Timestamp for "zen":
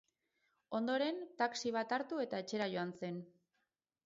3.03-3.21